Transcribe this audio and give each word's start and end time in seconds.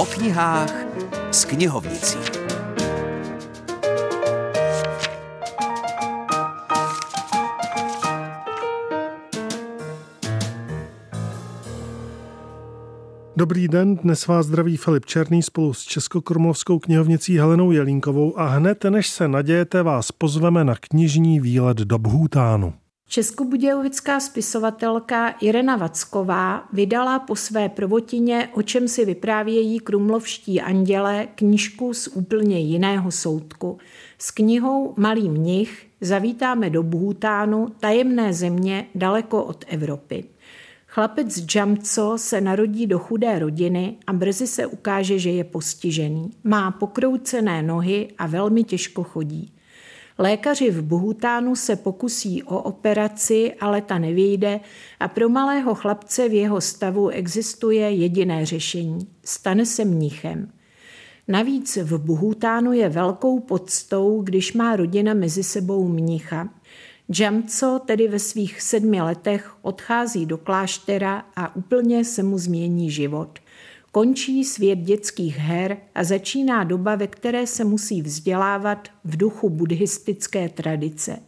O 0.00 0.04
knihách 0.04 0.74
s 1.30 1.44
knihovnicí. 1.44 2.18
Dobrý 13.36 13.68
den, 13.68 13.96
dnes 13.96 14.26
vás 14.26 14.46
zdraví 14.46 14.76
Filip 14.76 15.06
Černý 15.06 15.42
spolu 15.42 15.74
s 15.74 15.82
Českokrumlovskou 15.82 16.78
knihovnicí 16.78 17.38
Helenou 17.38 17.70
Jelínkovou 17.70 18.38
a 18.38 18.48
hned 18.48 18.84
než 18.84 19.08
se 19.08 19.28
nadějete, 19.28 19.82
vás 19.82 20.12
pozveme 20.12 20.64
na 20.64 20.74
knižní 20.80 21.40
výlet 21.40 21.76
do 21.76 21.98
Bhutánu. 21.98 22.74
Českobudějovická 23.12 24.20
spisovatelka 24.20 25.28
Irena 25.28 25.76
Vacková 25.76 26.68
vydala 26.72 27.18
po 27.18 27.36
své 27.36 27.68
prvotině, 27.68 28.48
o 28.52 28.62
čem 28.62 28.88
si 28.88 29.04
vyprávějí 29.04 29.80
krumlovští 29.80 30.60
anděle, 30.60 31.28
knížku 31.34 31.94
z 31.94 32.08
úplně 32.08 32.58
jiného 32.58 33.10
soudku. 33.10 33.78
S 34.18 34.30
knihou 34.30 34.94
Malý 34.96 35.28
mnich 35.28 35.86
zavítáme 36.00 36.70
do 36.70 36.82
Bhutánu, 36.82 37.68
tajemné 37.80 38.32
země 38.32 38.86
daleko 38.94 39.44
od 39.44 39.64
Evropy. 39.68 40.24
Chlapec 40.86 41.54
Jamco 41.54 42.18
se 42.18 42.40
narodí 42.40 42.86
do 42.86 42.98
chudé 42.98 43.38
rodiny 43.38 43.96
a 44.06 44.12
brzy 44.12 44.46
se 44.46 44.66
ukáže, 44.66 45.18
že 45.18 45.30
je 45.30 45.44
postižený. 45.44 46.30
Má 46.44 46.70
pokroucené 46.70 47.62
nohy 47.62 48.08
a 48.18 48.26
velmi 48.26 48.64
těžko 48.64 49.04
chodí. 49.04 49.52
Lékaři 50.22 50.70
v 50.70 50.82
Bhutánu 50.82 51.56
se 51.56 51.76
pokusí 51.76 52.42
o 52.42 52.62
operaci, 52.62 53.54
ale 53.60 53.80
ta 53.80 53.98
nevyjde 53.98 54.60
a 55.00 55.08
pro 55.08 55.28
malého 55.28 55.74
chlapce 55.74 56.28
v 56.28 56.32
jeho 56.32 56.60
stavu 56.60 57.08
existuje 57.08 57.90
jediné 57.90 58.46
řešení. 58.46 59.08
Stane 59.24 59.66
se 59.66 59.84
mnichem. 59.84 60.52
Navíc 61.28 61.76
v 61.76 61.98
Bhutánu 61.98 62.72
je 62.72 62.88
velkou 62.88 63.40
podstou, 63.40 64.22
když 64.22 64.52
má 64.52 64.76
rodina 64.76 65.14
mezi 65.14 65.42
sebou 65.42 65.88
mnicha. 65.88 66.48
Jamco 67.18 67.80
tedy 67.86 68.08
ve 68.08 68.18
svých 68.18 68.62
sedmi 68.62 69.02
letech 69.02 69.52
odchází 69.62 70.26
do 70.26 70.38
kláštera 70.38 71.24
a 71.36 71.56
úplně 71.56 72.04
se 72.04 72.22
mu 72.22 72.38
změní 72.38 72.90
život. 72.90 73.38
Končí 73.92 74.44
svět 74.44 74.78
dětských 74.78 75.36
her 75.38 75.76
a 75.94 76.04
začíná 76.04 76.64
doba, 76.64 76.96
ve 76.96 77.06
které 77.06 77.46
se 77.46 77.64
musí 77.64 78.02
vzdělávat 78.02 78.88
v 79.04 79.16
duchu 79.16 79.50
buddhistické 79.50 80.48
tradice. 80.48 81.18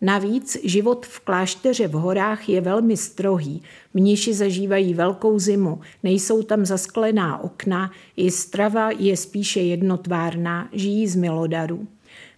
Navíc 0.00 0.56
život 0.64 1.06
v 1.06 1.20
klášteře 1.20 1.88
v 1.88 1.92
horách 1.92 2.48
je 2.48 2.60
velmi 2.60 2.96
strohý. 2.96 3.62
Mniši 3.94 4.34
zažívají 4.34 4.94
velkou 4.94 5.38
zimu, 5.38 5.80
nejsou 6.02 6.42
tam 6.42 6.66
zasklená 6.66 7.44
okna, 7.44 7.90
i 8.16 8.30
strava 8.30 8.90
je 8.90 9.16
spíše 9.16 9.60
jednotvárná, 9.60 10.68
žijí 10.72 11.08
z 11.08 11.16
milodarů. 11.16 11.86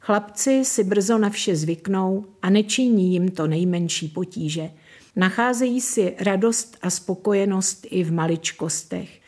Chlapci 0.01 0.65
si 0.65 0.85
brzo 0.85 1.19
na 1.19 1.31
vše 1.31 1.57
zvyknou 1.57 2.25
a 2.43 2.51
nečiní 2.51 3.13
jim 3.13 3.31
to 3.31 3.47
nejmenší 3.47 4.09
potíže. 4.09 4.71
Nacházejí 5.17 5.81
si 5.81 6.15
radost 6.21 6.77
a 6.83 6.91
spokojenost 6.91 7.87
i 7.91 8.05
v 8.05 8.13
maličkostech. 8.13 9.24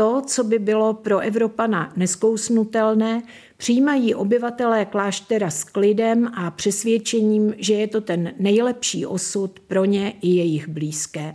To, 0.00 0.22
co 0.26 0.44
by 0.44 0.58
bylo 0.58 0.94
pro 0.94 1.18
Evropana 1.18 1.92
neskousnutelné, 1.96 3.22
přijímají 3.56 4.14
obyvatelé 4.14 4.84
kláštera 4.84 5.50
s 5.50 5.64
klidem 5.64 6.30
a 6.34 6.50
přesvědčením, 6.50 7.54
že 7.58 7.74
je 7.74 7.86
to 7.86 8.00
ten 8.00 8.32
nejlepší 8.38 9.06
osud 9.06 9.60
pro 9.60 9.84
ně 9.84 10.12
i 10.22 10.28
jejich 10.28 10.68
blízké. 10.68 11.34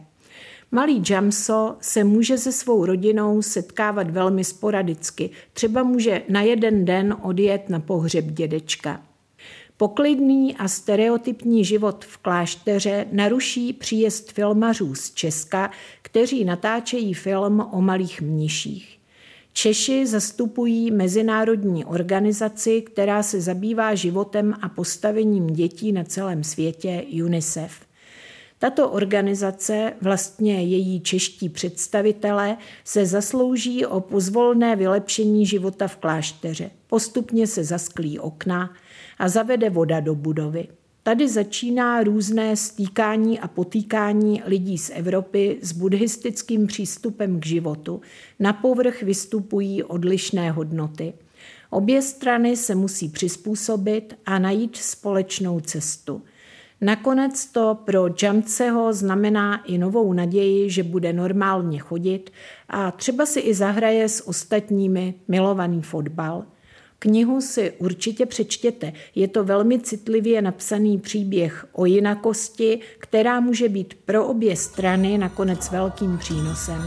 Malý 0.72 1.04
Jamso 1.10 1.76
se 1.80 2.04
může 2.04 2.38
se 2.38 2.52
svou 2.52 2.86
rodinou 2.86 3.42
setkávat 3.42 4.12
velmi 4.12 4.44
sporadicky. 4.44 5.30
Třeba 5.54 5.84
může 5.84 6.22
na 6.30 6.42
jeden 6.42 6.86
den 6.86 7.16
odjet 7.22 7.70
na 7.70 7.80
pohřeb 7.80 8.26
dědečka. 8.26 9.02
Poklidný 9.78 10.56
a 10.56 10.68
stereotypní 10.68 11.66
život 11.66 12.06
v 12.06 12.18
klášteře 12.18 13.06
naruší 13.12 13.74
příjezd 13.74 14.32
filmařů 14.32 14.96
z 14.96 15.12
Česka, 15.14 15.72
kteří 16.02 16.46
natáčejí 16.46 17.14
film 17.14 17.68
o 17.72 17.82
malých 17.82 18.22
mniších. 18.22 19.00
Češi 19.54 20.08
zastupují 20.08 20.92
mezinárodní 20.92 21.86
organizaci, 21.86 22.82
která 22.82 23.24
se 23.24 23.42
zabývá 23.42 23.96
životem 23.96 24.54
a 24.62 24.70
postavením 24.70 25.48
dětí 25.48 25.92
na 25.92 26.04
celém 26.04 26.44
světě 26.44 27.06
UNICEF. 27.24 27.85
Tato 28.60 28.90
organizace, 28.90 29.94
vlastně 30.02 30.64
její 30.64 31.02
čeští 31.02 31.50
představitelé, 31.50 32.58
se 32.84 33.06
zaslouží 33.06 33.86
o 33.86 34.02
pozvolné 34.02 34.76
vylepšení 34.76 35.46
života 35.46 35.88
v 35.88 35.98
klášteře. 35.98 36.72
Postupně 36.88 37.48
se 37.48 37.64
zasklí 37.64 38.20
okna 38.20 38.74
a 39.18 39.30
zavede 39.30 39.70
voda 39.70 40.00
do 40.00 40.16
budovy. 40.16 40.68
Tady 41.04 41.30
začíná 41.30 42.04
různé 42.04 42.56
stýkání 42.56 43.40
a 43.40 43.48
potýkání 43.48 44.44
lidí 44.46 44.78
z 44.78 44.92
Evropy 44.94 45.58
s 45.62 45.72
buddhistickým 45.72 46.68
přístupem 46.68 47.40
k 47.40 47.46
životu. 47.46 48.02
Na 48.40 48.54
povrch 48.54 49.04
vystupují 49.04 49.84
odlišné 49.84 50.52
hodnoty. 50.52 51.14
Obě 51.70 52.02
strany 52.02 52.58
se 52.58 52.76
musí 52.76 53.10
přizpůsobit 53.10 54.18
a 54.26 54.40
najít 54.40 54.76
společnou 54.76 55.60
cestu– 55.60 56.22
Nakonec 56.82 57.46
to 57.46 57.78
pro 57.86 58.08
Jamceho 58.24 58.94
znamená 58.94 59.66
i 59.66 59.78
novou 59.78 60.14
naději, 60.14 60.70
že 60.70 60.84
bude 60.84 61.14
normálně 61.14 61.80
chodit 61.80 62.32
a 62.70 62.92
třeba 62.92 63.26
si 63.26 63.40
i 63.40 63.54
zahraje 63.54 64.10
s 64.10 64.28
ostatními 64.28 65.14
milovaný 65.28 65.82
fotbal. 65.82 66.46
Knihu 67.00 67.42
si 67.42 67.72
určitě 67.72 68.26
přečtěte. 68.26 68.94
Je 69.16 69.28
to 69.28 69.44
velmi 69.44 69.80
citlivě 69.80 70.42
napsaný 70.42 71.00
příběh 71.00 71.66
o 71.74 71.86
jinakosti, 71.86 72.80
která 72.98 73.40
může 73.40 73.70
být 73.70 73.94
pro 74.06 74.28
obě 74.28 74.56
strany 74.56 75.18
nakonec 75.18 75.72
velkým 75.72 76.18
přínosem. 76.18 76.82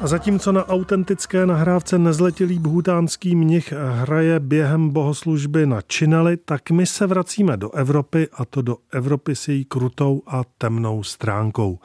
A 0.00 0.06
zatímco 0.06 0.52
na 0.52 0.68
autentické 0.68 1.46
nahrávce 1.46 1.98
nezletilý 1.98 2.58
bhutánský 2.58 3.36
mnich 3.36 3.72
hraje 3.72 4.40
během 4.40 4.90
bohoslužby 4.90 5.66
na 5.66 5.80
čineli, 5.80 6.36
tak 6.36 6.70
my 6.70 6.86
se 6.86 7.06
vracíme 7.06 7.56
do 7.56 7.70
Evropy 7.74 8.28
a 8.32 8.44
to 8.44 8.62
do 8.62 8.76
Evropy 8.92 9.36
s 9.36 9.48
její 9.48 9.64
krutou 9.64 10.22
a 10.26 10.42
temnou 10.58 11.02
stránkou. 11.02 11.78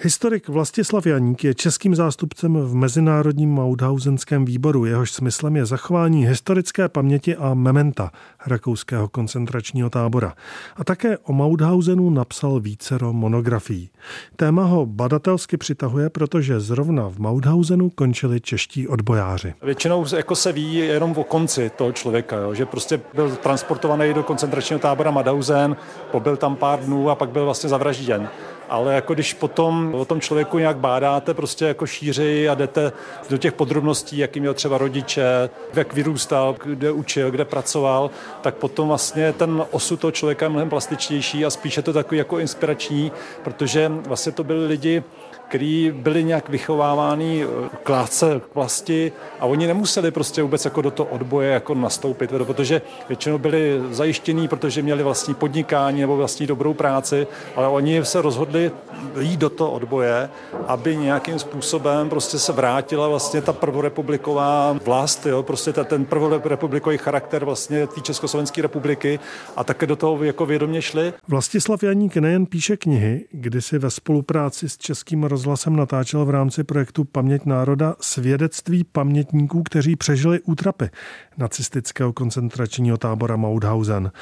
Historik 0.00 0.48
Vlastislav 0.48 1.06
Janík 1.06 1.44
je 1.44 1.54
českým 1.54 1.94
zástupcem 1.94 2.56
v 2.56 2.74
Mezinárodním 2.74 3.54
Mauthausenském 3.54 4.44
výboru. 4.44 4.84
Jehož 4.84 5.12
smyslem 5.12 5.56
je 5.56 5.66
zachování 5.66 6.26
historické 6.26 6.88
paměti 6.88 7.36
a 7.36 7.54
mementa 7.54 8.10
rakouského 8.46 9.08
koncentračního 9.08 9.90
tábora. 9.90 10.34
A 10.76 10.84
také 10.84 11.18
o 11.18 11.32
Mauthausenu 11.32 12.10
napsal 12.10 12.60
vícero 12.60 13.12
monografií. 13.12 13.90
Téma 14.36 14.64
ho 14.64 14.86
badatelsky 14.86 15.56
přitahuje, 15.56 16.10
protože 16.10 16.60
zrovna 16.60 17.08
v 17.08 17.18
Mauthausenu 17.18 17.90
končili 17.90 18.40
čeští 18.40 18.88
odbojáři. 18.88 19.54
Většinou 19.62 20.06
jako 20.16 20.34
se 20.36 20.52
ví 20.52 20.74
jenom 20.74 21.12
o 21.16 21.24
konci 21.24 21.70
toho 21.76 21.92
člověka, 21.92 22.36
jo? 22.36 22.54
že 22.54 22.66
prostě 22.66 23.00
byl 23.14 23.36
transportovaný 23.36 24.14
do 24.14 24.22
koncentračního 24.22 24.78
tábora 24.78 25.10
Mauthausen, 25.10 25.76
pobyl 26.10 26.36
tam 26.36 26.56
pár 26.56 26.80
dnů 26.80 27.10
a 27.10 27.14
pak 27.14 27.30
byl 27.30 27.44
vlastně 27.44 27.68
zavražděn 27.68 28.28
ale 28.68 28.94
jako 28.94 29.14
když 29.14 29.34
potom 29.34 29.94
o 29.94 30.04
tom 30.04 30.20
člověku 30.20 30.58
nějak 30.58 30.76
bádáte 30.76 31.34
prostě 31.34 31.64
jako 31.64 31.86
šířeji 31.86 32.48
a 32.48 32.54
jdete 32.54 32.92
do 33.30 33.36
těch 33.36 33.52
podrobností, 33.52 34.18
jaký 34.18 34.40
měl 34.40 34.54
třeba 34.54 34.78
rodiče, 34.78 35.50
jak 35.74 35.94
vyrůstal, 35.94 36.56
kde 36.64 36.90
učil, 36.90 37.30
kde 37.30 37.44
pracoval, 37.44 38.10
tak 38.40 38.54
potom 38.54 38.88
vlastně 38.88 39.32
ten 39.32 39.64
osud 39.70 40.00
toho 40.00 40.10
člověka 40.10 40.44
je 40.44 40.50
mnohem 40.50 40.68
plastičtější 40.68 41.44
a 41.44 41.50
spíše 41.50 41.82
to 41.82 41.92
takový 41.92 42.18
jako 42.18 42.38
inspirační, 42.38 43.12
protože 43.44 43.92
vlastně 44.06 44.32
to 44.32 44.44
byli 44.44 44.66
lidi, 44.66 45.02
který 45.48 45.92
byli 45.96 46.24
nějak 46.24 46.48
vychováváni 46.48 47.44
eh, 47.44 47.68
k 47.82 47.88
lásce 47.88 48.40
k 48.52 48.54
vlasti 48.54 49.12
a 49.40 49.46
oni 49.46 49.66
nemuseli 49.66 50.10
prostě 50.10 50.42
vůbec 50.42 50.64
jako 50.64 50.82
do 50.82 50.90
toho 50.90 51.08
odboje 51.08 51.50
jako 51.50 51.74
nastoupit, 51.74 52.30
protože 52.30 52.82
většinou 53.08 53.38
byli 53.38 53.82
zajištění, 53.90 54.48
protože 54.48 54.82
měli 54.82 55.02
vlastní 55.02 55.34
podnikání 55.34 56.00
nebo 56.00 56.16
vlastní 56.16 56.46
dobrou 56.46 56.74
práci, 56.74 57.26
ale 57.56 57.68
oni 57.68 58.04
se 58.04 58.22
rozhodli 58.22 58.55
rozhodli 58.56 58.72
jít 59.20 59.40
do 59.40 59.50
toho 59.50 59.70
odboje, 59.70 60.28
aby 60.66 60.96
nějakým 60.96 61.38
způsobem 61.38 62.08
prostě 62.08 62.38
se 62.38 62.52
vrátila 62.52 63.08
vlastně 63.08 63.42
ta 63.42 63.52
prvorepubliková 63.52 64.78
vlast, 64.84 65.26
jo, 65.26 65.42
prostě 65.42 65.72
ta, 65.72 65.84
ten 65.84 66.04
prvorepublikový 66.04 66.98
charakter 66.98 67.44
vlastně 67.44 67.86
té 67.86 68.00
Československé 68.00 68.62
republiky 68.62 69.20
a 69.56 69.64
také 69.64 69.86
do 69.86 69.96
toho 69.96 70.24
jako 70.24 70.46
vědomě 70.46 70.82
šli. 70.82 71.12
Vlastislav 71.28 71.82
Janík 71.82 72.16
nejen 72.16 72.46
píše 72.46 72.76
knihy, 72.76 73.24
kdy 73.32 73.62
si 73.62 73.78
ve 73.78 73.90
spolupráci 73.90 74.68
s 74.68 74.76
Českým 74.76 75.24
rozhlasem 75.24 75.76
natáčel 75.76 76.24
v 76.24 76.30
rámci 76.30 76.64
projektu 76.64 77.04
Paměť 77.04 77.44
národa 77.44 77.94
svědectví 78.00 78.84
pamětníků, 78.84 79.62
kteří 79.62 79.96
přežili 79.96 80.40
útrapy 80.40 80.90
nacistického 81.38 82.12
koncentračního 82.12 82.96
tábora 82.96 83.36
Mauthausen. 83.36 84.12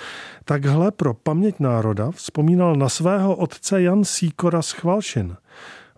Takhle 0.44 0.90
pro 0.90 1.14
Paměť 1.14 1.54
národa 1.60 2.10
vzpomínal 2.10 2.76
na 2.76 2.88
svého 2.88 3.36
otce 3.36 3.82
Jan 3.82 4.04
Síkora 4.24 4.62
z 4.62 4.70
Chvalšin. 4.70 5.36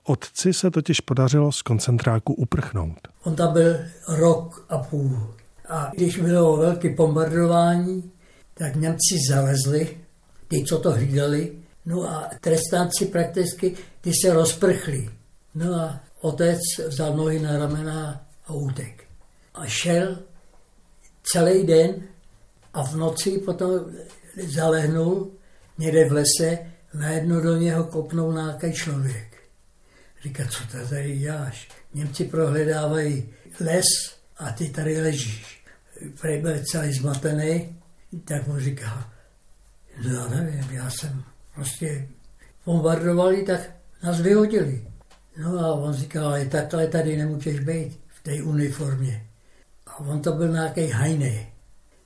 Otci 0.04 0.52
se 0.52 0.70
totiž 0.70 1.00
podařilo 1.00 1.52
z 1.52 1.62
koncentráku 1.62 2.34
uprchnout. 2.34 2.98
On 3.24 3.36
tam 3.36 3.52
byl 3.52 3.76
rok 4.08 4.66
a 4.68 4.78
půl. 4.78 5.34
A 5.68 5.90
když 5.96 6.18
bylo 6.18 6.56
velké 6.56 6.94
bombardování, 6.94 8.10
tak 8.54 8.76
Němci 8.76 9.14
zalezli, 9.30 9.96
ty, 10.48 10.64
co 10.64 10.78
to 10.78 10.90
hlídali, 10.92 11.52
no 11.86 12.02
a 12.02 12.30
trestánci 12.40 13.06
prakticky, 13.06 13.76
ty 14.00 14.10
se 14.22 14.32
rozprchli. 14.32 15.10
No 15.54 15.74
a 15.74 16.00
otec 16.20 16.58
vzal 16.88 17.16
nohy 17.16 17.38
na 17.38 17.58
ramena 17.58 18.26
a 18.46 18.52
útek. 18.52 19.04
A 19.54 19.66
šel 19.66 20.18
celý 21.22 21.66
den 21.66 21.94
a 22.74 22.82
v 22.82 22.96
noci 22.96 23.38
potom 23.38 23.70
zalehnul 24.54 25.30
někde 25.78 26.08
v 26.08 26.12
lese, 26.12 26.58
najednou 26.98 27.40
do 27.40 27.56
něho 27.56 27.84
kopnul 27.84 28.32
nějaký 28.32 28.72
člověk. 28.72 29.36
Říká, 30.22 30.46
co 30.46 30.66
to 30.66 30.88
tady 30.88 31.18
děláš? 31.18 31.68
Němci 31.94 32.24
prohledávají 32.24 33.28
les 33.60 33.86
a 34.38 34.52
ty 34.52 34.68
tady 34.68 35.00
ležíš. 35.00 35.64
Prej 36.20 36.42
byl 36.42 36.58
celý 36.70 36.92
zmatený, 36.92 37.76
tak 38.24 38.46
mu 38.46 38.60
říká, 38.60 39.12
no 40.04 40.14
já 40.14 40.28
nevím, 40.28 40.70
já 40.70 40.90
jsem 40.90 41.24
prostě 41.54 42.08
bombardovali, 42.66 43.42
tak 43.42 43.60
nás 44.02 44.20
vyhodili. 44.20 44.86
No 45.36 45.58
a 45.58 45.74
on 45.74 45.94
říká, 45.94 46.24
ale 46.24 46.44
takhle 46.44 46.86
tady 46.86 47.16
nemůžeš 47.16 47.60
být 47.60 48.00
v 48.08 48.22
té 48.22 48.42
uniformě. 48.42 49.26
A 49.86 50.00
on 50.00 50.22
to 50.22 50.32
byl 50.32 50.52
nějaký 50.52 50.86
hajný. 50.86 51.46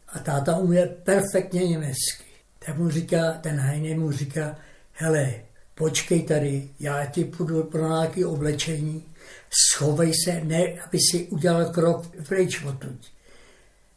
A 0.08 0.19
táta 0.19 0.56
umí 0.56 0.78
perfektně 1.02 1.69
německy. 1.69 2.25
Tak 2.66 2.78
mu 2.78 2.90
říká, 2.90 3.32
ten 3.32 3.60
hajný 3.60 3.94
mu 3.94 4.12
říká, 4.12 4.56
hele, 5.00 5.35
počkej 5.75 6.23
tady, 6.23 6.69
já 6.81 7.06
ti 7.06 7.25
půjdu 7.25 7.64
pro 7.64 7.88
nějaké 7.88 8.26
oblečení, 8.26 9.05
schovej 9.50 10.12
se, 10.25 10.41
ne, 10.44 10.64
aby 10.87 10.99
si 11.11 11.26
udělal 11.26 11.64
krok 11.64 12.06
pryč 12.29 12.64
odtud. 12.64 13.06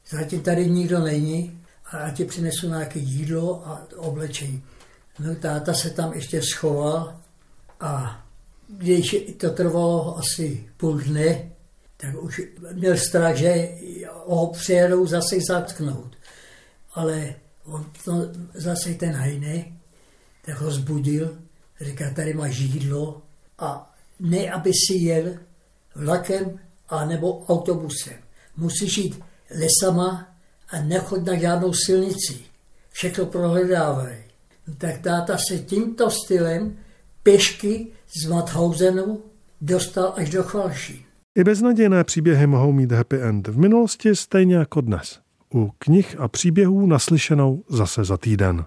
Zatím 0.10 0.42
tady 0.42 0.70
nikdo 0.70 1.00
není 1.00 1.62
a 1.86 2.00
já 2.00 2.12
ti 2.12 2.26
přinesu 2.26 2.68
nějaké 2.68 3.00
jídlo 3.00 3.68
a 3.68 3.88
oblečení. 3.98 4.64
No 5.20 5.36
táta 5.36 5.74
se 5.74 5.90
tam 5.90 6.14
ještě 6.14 6.42
schoval 6.42 7.20
a 7.80 8.24
když 8.68 9.16
to 9.38 9.50
trvalo 9.50 10.18
asi 10.18 10.70
půl 10.78 10.98
dne, 10.98 11.52
tak 11.98 12.24
už 12.24 12.42
měl 12.74 12.98
strach, 12.98 13.36
že 13.36 13.70
ho 14.26 14.48
přijedou 14.48 15.08
zase 15.08 15.36
zatknout. 15.48 16.16
Ale 16.94 17.36
on 17.66 17.86
to, 18.06 18.12
zase 18.54 18.94
ten 18.94 19.12
hajne, 19.12 19.66
tak 20.45 20.62
ho 20.62 20.72
zbudil, 20.72 21.38
říká, 21.81 22.13
tady 22.16 22.34
máš 22.34 22.57
jídlo 22.57 23.22
a 23.60 23.95
ne, 24.19 24.51
aby 24.51 24.72
si 24.74 24.94
jel 24.94 25.34
vlakem 25.95 26.60
a 26.90 27.06
nebo 27.06 27.45
autobusem. 27.45 28.13
Musíš 28.57 28.98
jít 28.98 29.19
lesama 29.60 30.28
a 30.69 30.81
nechod 30.81 31.25
na 31.25 31.36
žádnou 31.36 31.74
silnici. 31.74 32.38
Všechno 32.92 33.25
prohledávají. 33.25 34.18
No, 34.68 34.74
tak 34.78 34.98
táta 34.98 35.38
se 35.38 35.60
tímto 35.60 36.10
stylem 36.10 36.78
pěšky 37.24 37.88
z 38.22 38.25
Mathausenu 38.25 39.24
dostal 39.62 40.13
až 40.16 40.30
do 40.30 40.44
Chvalšín. 40.44 41.00
I 41.38 41.44
beznadějné 41.44 42.04
příběhy 42.04 42.48
mohou 42.48 42.72
mít 42.72 42.92
happy 42.92 43.22
end. 43.22 43.48
V 43.48 43.57
minulosti 43.57 44.16
stejně 44.16 44.56
jako 44.56 44.81
dnes. 44.81 45.19
U 45.56 45.72
knih 45.78 46.16
a 46.19 46.28
příběhů 46.28 46.86
naslyšenou 46.86 47.63
zase 47.69 48.04
za 48.04 48.18
týden. 48.18 48.66